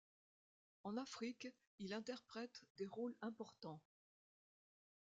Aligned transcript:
En 0.83 0.97
Afrique, 0.97 1.47
il 1.77 1.93
interprète 1.93 2.63
des 2.79 2.87
rôles 2.87 3.13
importants. 3.21 3.79